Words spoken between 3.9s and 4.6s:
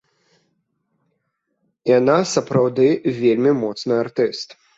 артыст.